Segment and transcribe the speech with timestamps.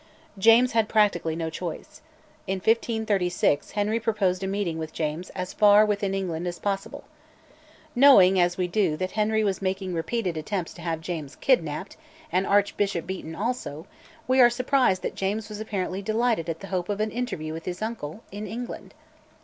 [0.39, 2.01] James had practically no choice.
[2.47, 7.03] In 1536 Henry proposed a meeting with James "as far within England as possible."
[7.93, 11.97] Knowing, as we do, that Henry was making repeated attempts to have James kidnapped
[12.31, 13.85] and Archbishop Beaton also,
[14.27, 17.65] we are surprised that James was apparently delighted at the hope of an interview with
[17.65, 18.95] his uncle in England.